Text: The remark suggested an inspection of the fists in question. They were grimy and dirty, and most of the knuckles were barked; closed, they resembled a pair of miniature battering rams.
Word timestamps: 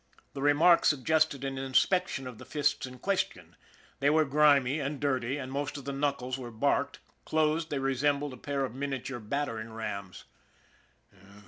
The 0.33 0.41
remark 0.41 0.83
suggested 0.83 1.43
an 1.43 1.59
inspection 1.59 2.25
of 2.25 2.39
the 2.39 2.43
fists 2.43 2.87
in 2.87 2.97
question. 2.97 3.55
They 3.99 4.09
were 4.09 4.25
grimy 4.25 4.79
and 4.79 4.99
dirty, 4.99 5.37
and 5.37 5.51
most 5.51 5.77
of 5.77 5.85
the 5.85 5.93
knuckles 5.93 6.39
were 6.39 6.49
barked; 6.49 6.97
closed, 7.23 7.69
they 7.69 7.77
resembled 7.77 8.33
a 8.33 8.37
pair 8.37 8.65
of 8.65 8.73
miniature 8.73 9.19
battering 9.19 9.71
rams. 9.71 10.23